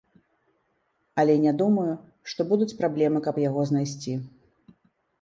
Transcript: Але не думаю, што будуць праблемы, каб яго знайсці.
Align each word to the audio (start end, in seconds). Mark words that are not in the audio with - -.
Але 1.25 1.35
не 1.43 1.53
думаю, 1.61 1.93
што 2.33 2.49
будуць 2.55 2.71
праблемы, 2.83 3.25
каб 3.31 3.35
яго 3.49 3.61
знайсці. 3.75 4.21